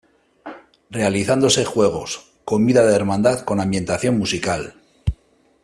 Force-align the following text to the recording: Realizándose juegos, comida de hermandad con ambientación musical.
Realizándose 0.89 1.63
juegos, 1.63 2.31
comida 2.43 2.83
de 2.87 2.95
hermandad 2.95 3.41
con 3.41 3.59
ambientación 3.61 4.17
musical. 4.17 4.73